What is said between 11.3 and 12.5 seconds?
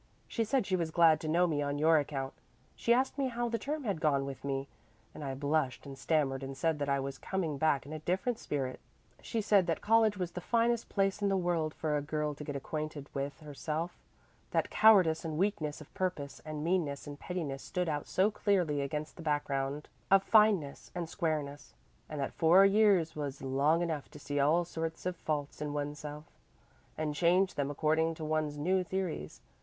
world for a girl to